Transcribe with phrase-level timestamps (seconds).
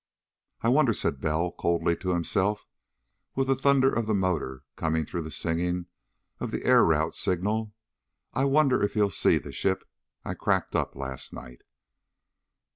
[0.63, 2.65] "I wonder," said Bell coldly to himself,
[3.35, 5.85] with the thunder of the motor coming through the singing
[6.39, 7.75] of the air route signal,
[8.33, 9.87] "I wonder if he'll see the ship
[10.25, 11.61] I cracked up last night?"